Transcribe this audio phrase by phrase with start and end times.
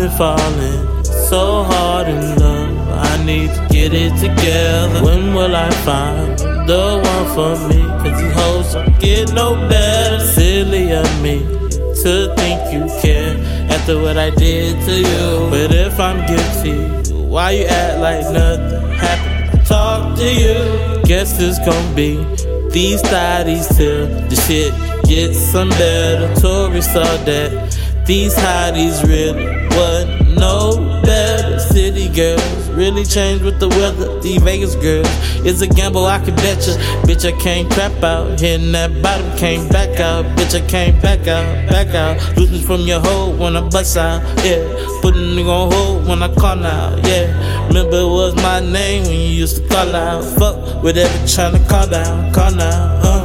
[0.00, 2.88] been falling so hard in love.
[2.88, 5.04] I need to get it together.
[5.04, 7.82] When will I find the one for me?
[8.02, 10.20] Cause these hoes don't get no better.
[10.24, 11.38] Silly of me
[12.02, 13.36] to think you care
[13.70, 15.50] after what I did to you.
[15.50, 19.66] But if I'm guilty, why you act like nothing happened?
[19.66, 21.02] Talk to you.
[21.04, 22.16] Guess it's gonna be
[22.70, 24.72] these thotties till the shit
[25.08, 26.32] gets some better.
[26.40, 29.46] Tourists saw that these hotties really
[29.76, 31.58] wasn't no better.
[31.58, 34.20] City girls really changed with the weather.
[34.20, 35.06] These Vegas girls,
[35.46, 36.74] it's a gamble I can bet you.
[37.06, 38.40] Bitch, I can't crap out.
[38.40, 40.24] Hitting that bottom, came back out.
[40.36, 42.36] Bitch, I came back out, back out.
[42.36, 44.22] Losing from your hole when I bust out.
[44.44, 44.62] Yeah,
[45.02, 47.06] putting nigga on hold when I call out.
[47.06, 50.24] Yeah, remember it was my name when you used to call out.
[50.38, 53.00] Fuck with every trying call down, call now.
[53.02, 53.19] Uh.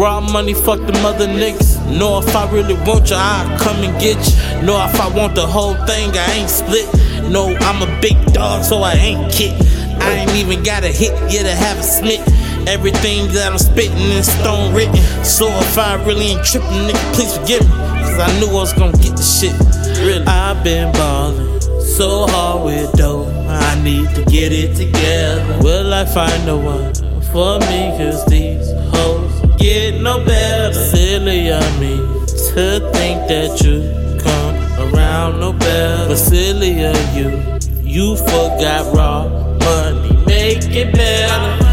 [0.00, 1.76] Raw money, fuck the mother niggas.
[1.98, 4.62] Know if I really want you, I'll come and get you.
[4.62, 6.88] Know if I want the whole thing, I ain't split.
[7.28, 9.52] No, I'm a big dog, so I ain't kick.
[10.00, 12.20] I ain't even got a hit yet to have a smit.
[12.66, 14.96] Everything that I'm spitting is stone written.
[15.22, 17.76] So if I really ain't tripping, nigga, please forgive me.
[18.00, 19.52] Cause I knew I was gonna get the shit.
[20.00, 20.24] Really.
[20.24, 23.28] I've been ballin' so hard with dough.
[23.50, 25.58] I need to get it together.
[25.62, 26.94] Will I find the one
[27.34, 27.92] for me?
[27.98, 29.29] Cause these hoes
[29.60, 30.72] get no better.
[30.72, 31.96] Silly of me
[32.54, 33.76] to think that you
[34.18, 34.56] come
[34.94, 36.08] around no better.
[36.08, 37.28] But silly of you,
[37.82, 40.16] you forgot raw money.
[40.26, 41.69] Make it better.